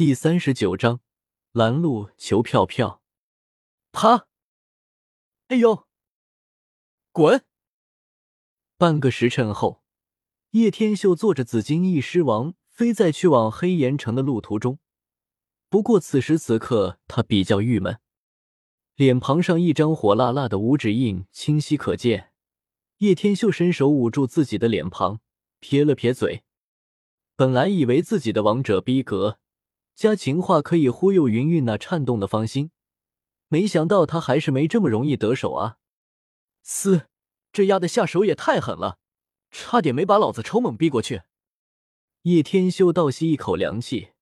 [0.00, 1.02] 第三十九章，
[1.52, 3.02] 拦路求票票。
[3.92, 4.26] 啪！
[5.48, 5.86] 哎呦！
[7.12, 7.44] 滚！
[8.78, 9.82] 半个时辰后，
[10.52, 14.78] 叶天秀坐着紫金翼狮王飞在去往黑岩城的路途中。
[15.68, 18.00] 不过此时此刻，他比较郁闷，
[18.94, 22.32] 脸庞上一张火辣辣的五指印清晰可见。
[23.00, 25.20] 叶天秀伸手捂住自己的脸庞，
[25.58, 26.44] 撇了撇嘴。
[27.36, 29.38] 本来以为自己的王者逼格
[30.00, 32.70] 加情话可以忽悠云云那颤动的芳心，
[33.48, 35.76] 没想到他还是没这么容易得手啊！
[36.62, 37.08] 嘶，
[37.52, 38.98] 这丫的下手也太狠了，
[39.50, 41.24] 差点没把老子抽猛逼过去。
[42.22, 44.12] 叶天修倒吸一口凉气，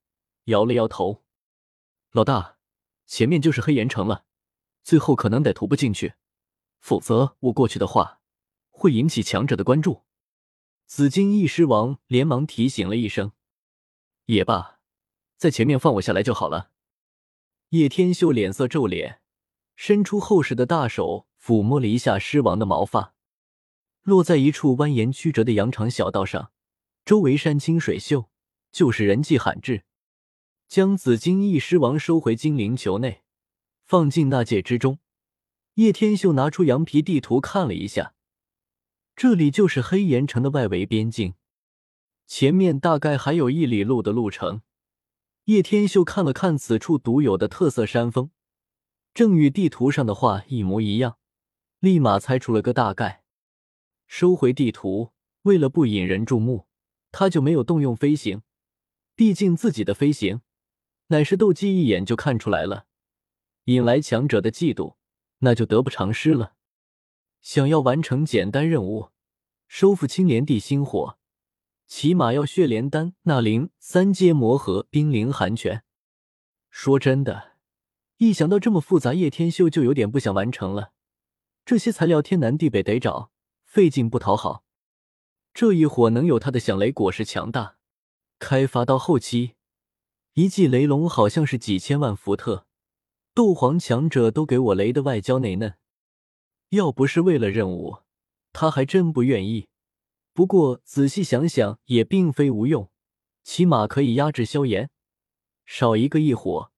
[0.47, 1.23] 摇了摇头
[2.11, 2.57] ：“老大，
[3.07, 4.25] 前面就是黑岩城了，
[4.83, 6.15] 最后可能得徒步进去，
[6.81, 8.21] 否则我过去的话
[8.71, 10.03] 会引起强者的关注。”
[10.87, 13.31] 紫金翼狮王连忙提醒了一声
[14.27, 14.75] ：“也罢。”
[15.39, 16.71] 在前面放我下来就好了。
[17.71, 19.21] 叶天秀脸色皱脸，
[19.77, 23.15] 伸出厚实的大手抚摸了一下狮王的毛发，
[24.03, 26.51] 落在一处蜿蜒曲折的羊肠小道上，
[27.05, 28.29] 周围山清水秀，
[28.73, 29.85] 就是人迹罕至。
[30.67, 33.23] 将紫金翼狮王收回精灵球内，
[33.85, 34.99] 放进纳戒之中。
[35.75, 38.15] 叶天秀拿出羊皮地图看了一下，
[39.15, 41.35] 这里就是黑岩城的外围边境，
[42.27, 44.63] 前面大概还有一里路的路程。
[45.49, 48.31] 叶天秀看了看此处独有的特色山峰，
[49.15, 51.17] 正与地图上的画一模一样，
[51.81, 53.25] 立马猜出了个大概。
[54.07, 56.67] 收回地图，为了不引人注目，
[57.11, 58.43] 他就没有动用飞行。
[59.15, 60.43] 毕竟自己的飞行
[61.07, 62.85] 乃是斗技一眼就看出来了，
[63.65, 64.97] 引来强者的嫉妒，
[65.39, 66.57] 那就得不偿失了。
[67.41, 69.13] 想要完成简单任务，
[69.67, 71.18] 收复青莲地心火。
[71.89, 75.83] 起码要血莲丹、纳灵、三阶魔核、冰灵寒泉。
[76.71, 77.57] 说真的，
[78.19, 80.93] 一想到这么复杂，叶天秀就有点不想完成了。
[81.65, 83.33] 这些材料天南地北得找，
[83.65, 84.65] 费劲不讨好。
[85.55, 87.79] 这一伙能有他的响雷果实强大，
[88.39, 89.55] 开发到后期，
[90.35, 92.67] 一记雷龙好像是几千万伏特，
[93.35, 95.75] 斗皇强者都给我雷的外焦内嫩。
[96.69, 98.01] 要不是为了任务，
[98.53, 99.69] 他还真不愿意。
[100.39, 102.93] 不过仔细想想，也并非无用，
[103.43, 104.89] 起码可以压制萧炎。
[105.67, 106.71] 少一个异火，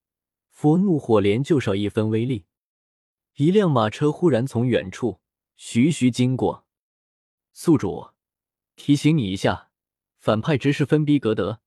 [0.48, 2.47] 佛怒火莲就少一分威力。
[3.34, 5.21] 一辆马车忽然从远处
[5.56, 6.65] 徐徐经过，
[7.53, 8.12] 宿主
[8.76, 9.69] 提醒你一下，
[10.19, 11.60] 反派值是分逼格的，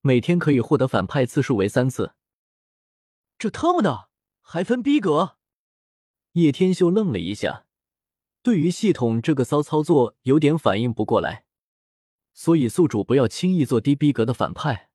[0.00, 2.14] 每天可以获得反派次数为三次。
[3.36, 4.08] 这特么的
[4.40, 5.36] 还分逼格？
[6.32, 7.65] 叶天秀愣了一下。
[8.46, 11.46] 对于系统这个骚操作有点反应不过来，
[12.32, 14.88] 所以宿主不要轻易做低逼格的反派，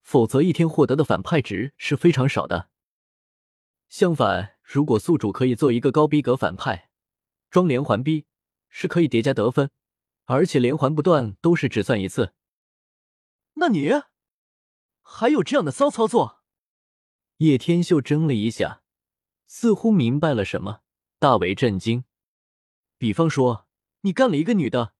[0.00, 2.70] 否则一天获得的反派值是非常少的。
[3.90, 6.88] 相反，如果宿主可以做一个高逼格反派，
[7.50, 8.24] 装连环逼
[8.70, 9.70] 是可以叠加得分，
[10.24, 12.32] 而且连环不断都是只算一次。
[13.56, 13.90] 那你
[15.02, 16.40] 还有这样的骚操作？
[17.36, 18.80] 叶天秀怔了一下，
[19.46, 20.80] 似乎明白了什么，
[21.18, 22.04] 大为震惊。
[22.98, 23.66] 比方说，
[24.00, 24.94] 你干了一个女的，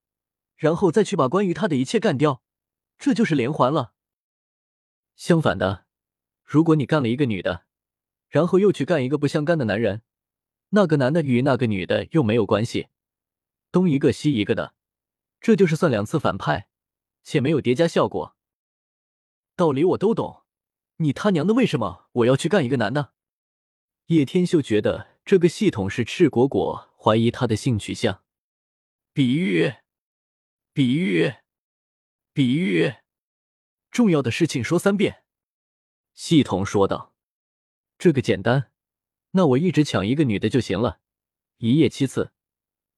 [0.56, 2.42] 然后再去把关于她的一切干掉，
[2.98, 3.94] 这就是连环了。
[5.14, 5.86] 相反的，
[6.44, 7.64] 如果你干了一个女的，
[8.28, 10.02] 然后又去干一个不相干的男人，
[10.70, 12.88] 那个男的与那个女的又没有关系，
[13.72, 14.74] 东一个西一个的，
[15.40, 16.68] 这就是算两次反派，
[17.22, 18.36] 且没有叠加效果。
[19.54, 20.42] 道理我都懂，
[20.96, 23.14] 你他娘的为什么我要去干一个男的？
[24.06, 25.16] 叶天秀觉得。
[25.26, 28.24] 这个系统是赤果果怀疑他的性取向。
[29.12, 29.72] 比喻，
[30.72, 31.34] 比喻，
[32.32, 32.94] 比喻，
[33.90, 35.22] 重要的事情说三遍。
[36.12, 37.14] 系统说道
[37.96, 38.72] ：“这个简单，
[39.30, 41.00] 那我一直抢一个女的就行了，
[41.58, 42.32] 一夜七次，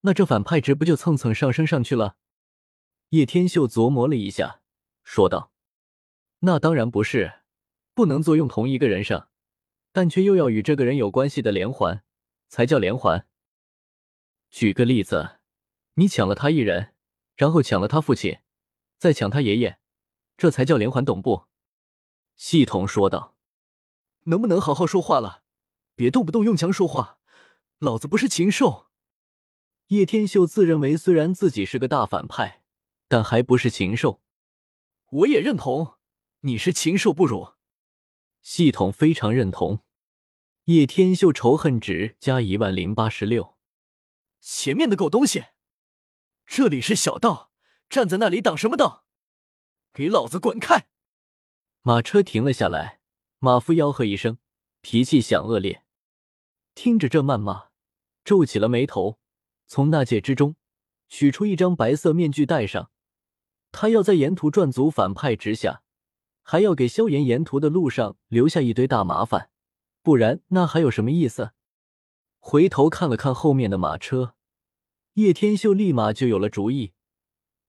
[0.00, 2.16] 那这反派值不就蹭蹭上升上去了？”
[3.10, 4.62] 叶天秀琢磨了一下，
[5.02, 5.52] 说道
[6.40, 7.40] ：“那当然不是，
[7.94, 9.30] 不能作用同一个人上，
[9.92, 12.02] 但却又要与这个人有关系的连环。”
[12.50, 13.28] 才叫连环。
[14.50, 15.38] 举个例子，
[15.94, 16.94] 你抢了他一人，
[17.36, 18.38] 然后抢了他父亲，
[18.98, 19.78] 再抢他爷爷，
[20.36, 21.46] 这才叫连环，懂不？
[22.36, 23.36] 系统说道。
[24.24, 25.42] 能不能好好说话了？
[25.94, 27.18] 别动不动用枪说话，
[27.78, 28.88] 老子不是禽兽。
[29.88, 32.62] 叶天秀自认为虽然自己是个大反派，
[33.08, 34.20] 但还不是禽兽。
[35.10, 35.94] 我也认同，
[36.40, 37.54] 你是禽兽不如。
[38.42, 39.82] 系统非常认同。
[40.64, 43.57] 叶天秀仇恨值加一万零八十六。
[44.40, 45.46] 前面的狗东西，
[46.46, 47.50] 这里是小道，
[47.88, 49.04] 站在那里挡什么道？
[49.92, 50.88] 给老子滚开！
[51.82, 53.00] 马车停了下来，
[53.38, 54.38] 马夫吆喝一声，
[54.80, 55.84] 脾气响恶劣。
[56.74, 57.70] 听着这谩骂，
[58.24, 59.18] 皱起了眉头，
[59.66, 60.54] 从纳戒之中
[61.08, 62.90] 取出一张白色面具戴上。
[63.72, 65.82] 他要在沿途赚足反派之下，
[66.42, 69.50] 还要给萧炎沿途的路上留下一堆大麻烦，
[70.02, 71.52] 不然那还有什么意思？
[72.38, 74.34] 回头看了看后面的马车，
[75.14, 76.92] 叶天秀立马就有了主意。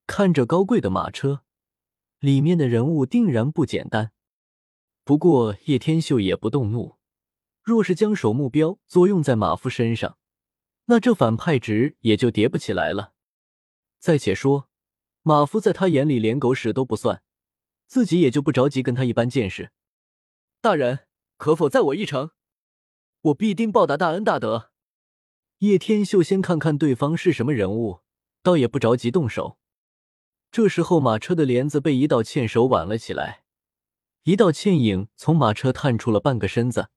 [0.06, 1.42] 看着高贵的马车，
[2.18, 4.12] 里面的人物定然不简单。
[5.04, 6.96] 不过叶天秀也不动怒，
[7.62, 10.18] 若是将手目标作用在马夫身上，
[10.86, 13.12] 那这反派值也就叠不起来了。
[13.98, 14.68] 再且说。
[15.22, 17.22] 马夫在他眼里连狗屎都不算，
[17.86, 19.70] 自己也就不着急跟他一般见识。
[20.62, 21.00] 大人
[21.36, 22.30] 可否载我一程？
[23.22, 24.70] 我必定报答大恩大德。
[25.58, 28.00] 叶天秀先看看对方是什么人物，
[28.42, 29.58] 倒也不着急动手。
[30.50, 33.44] 这时候，马车的帘子被一道纤手挽了起来，
[34.22, 36.88] 一道倩影从马车探出了半个身子。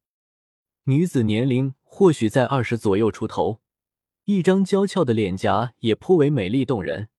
[0.86, 3.60] 女子年龄或许在二十左右出头，
[4.24, 7.10] 一张娇俏的脸颊也颇为美丽动人。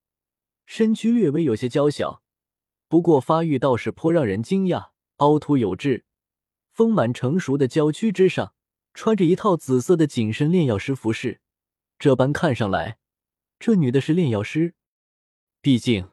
[0.64, 2.22] 身躯略微有些娇小，
[2.88, 6.06] 不过发育倒是颇让人惊讶，凹凸有致，
[6.72, 8.53] 丰满成熟的娇躯之上，
[8.94, 11.40] 穿着一套紫色的紧身炼药师服饰。
[11.98, 12.98] 这般看上来，
[13.58, 14.74] 这女的是炼药师。
[15.60, 16.10] 毕竟，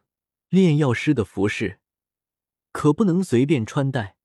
[0.50, 1.80] 炼药师的服饰
[2.72, 4.18] 可不能随便穿戴。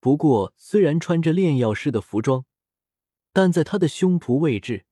[0.00, 2.44] 不过，虽然穿着炼药师的服装，
[3.32, 4.84] 但在她的胸脯位置，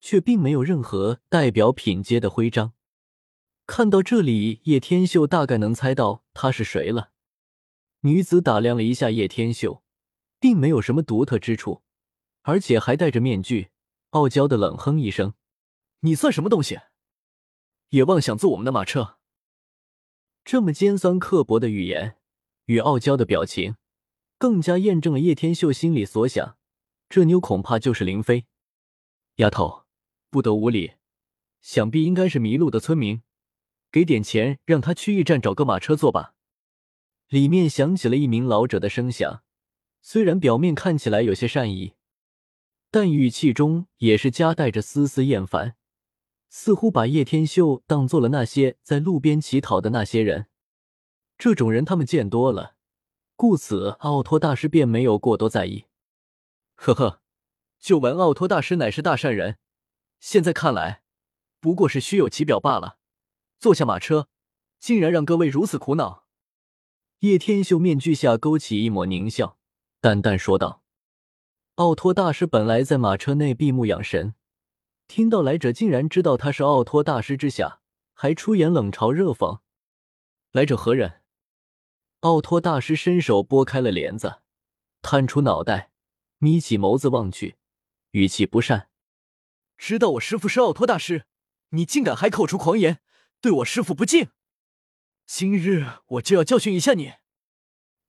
[0.00, 2.72] 却并没有任何代表品阶的徽章。
[3.66, 7.10] 看到这里，叶天秀大概能猜到她是谁了。
[8.00, 9.82] 女子打量了一下叶天秀，
[10.38, 11.82] 并没有什么独特之处，
[12.44, 13.70] 而且还戴着面具，
[14.10, 15.34] 傲娇的冷哼一声
[16.00, 16.78] ：“你算什么东西？
[17.88, 19.18] 也妄想坐我们的马车？”
[20.44, 22.18] 这么尖酸刻薄的语言
[22.66, 23.76] 与傲娇的表情，
[24.36, 26.58] 更加验证了叶天秀心里所想：
[27.08, 28.44] 这妞恐怕就是林飞。
[29.36, 29.84] 丫头，
[30.28, 30.92] 不得无礼，
[31.62, 33.22] 想必应该是迷路的村民。
[33.90, 36.34] 给点钱，让他去驿站找个马车坐吧。
[37.28, 39.42] 里面响起了一名老者的声响，
[40.02, 41.94] 虽然表面看起来有些善意，
[42.94, 45.74] 但语气中也是夹带着丝丝厌烦，
[46.48, 50.46] 似乎把叶天秀当做了那些在路边乞讨的那些人。
[51.36, 52.76] 这种人他们见多了，
[53.34, 55.86] 故此奥托大师便没有过多在意。
[56.76, 57.20] 呵呵，
[57.80, 59.58] 就闻奥托大师乃是大善人，
[60.20, 61.02] 现在看来，
[61.58, 63.00] 不过是虚有其表罢了。
[63.58, 64.28] 坐下马车，
[64.78, 66.28] 竟然让各位如此苦恼。
[67.18, 69.58] 叶天秀面具下勾起一抹狞笑，
[70.00, 70.82] 淡淡说道
[71.76, 74.36] ：“奥托大师本来在马车内闭目养神，
[75.08, 77.80] 听到来者竟然知道他是奥托大师之下，
[78.12, 79.58] 还出言冷嘲热讽。
[80.52, 81.22] 来者何人？”
[82.20, 84.40] 奥托大师伸手拨开了帘子，
[85.02, 85.90] 探出脑袋，
[86.38, 87.56] 眯起眸子望去，
[88.12, 88.88] 语气不善
[89.76, 91.26] ：“知道我师父是奥托大师，
[91.70, 93.00] 你竟敢还口出狂言！”
[93.42, 94.28] 对我师父不敬，
[95.26, 97.14] 今日我就要教训一下你。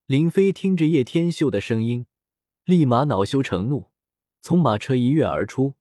[0.06, 2.06] 林飞听着叶天秀的声音，
[2.66, 3.92] 立马恼羞成怒，
[4.42, 5.76] 从马车一跃而出，